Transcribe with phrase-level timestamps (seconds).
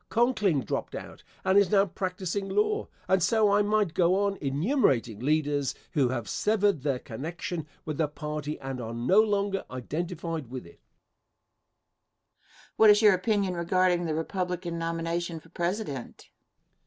[0.09, 5.19] Conkling dropped out and is now practicing law, and so I might go on enumerating
[5.19, 10.65] leaders who have severed their connection with the party and are no longer identified with
[10.65, 10.79] it.
[12.47, 12.73] Question.
[12.77, 16.31] What is your opinion regarding the Republican nomination for President?